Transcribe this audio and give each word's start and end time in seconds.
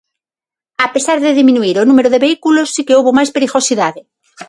A 0.85 0.87
pesar 0.93 1.17
de 1.23 1.37
diminuír 1.39 1.75
o 1.79 1.87
número 1.89 2.09
de 2.11 2.21
vehículos, 2.25 2.67
si 2.75 2.81
que 2.85 2.95
houbo 2.97 3.11
máis 3.17 3.33
perigosidade. 3.35 4.01